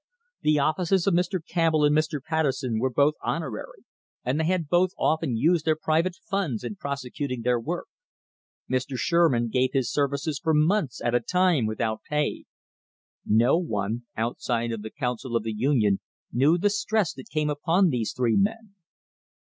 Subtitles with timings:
[0.41, 1.39] The offices of Mr.
[1.45, 2.19] Campbell and Mr.
[2.23, 3.85] Patterson were both honorary,
[4.25, 7.85] and they had both often used their private funds in prosecuting their work.
[8.67, 8.97] Mr.
[8.97, 12.45] Sherman gave his ser vices for months at a time without pay.
[13.27, 15.99] No one outside of the Council of the Union
[16.31, 18.73] knew the stress that came upon these three men.